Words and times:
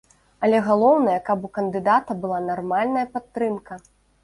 Але 0.45 0.61
галоўнае, 0.67 1.17
каб 1.27 1.45
у 1.51 1.51
кандыдата 1.59 2.17
была 2.25 2.41
нармальная 2.49 3.07
падтрымка. 3.19 3.81